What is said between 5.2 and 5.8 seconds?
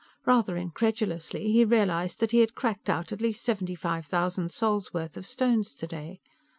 stones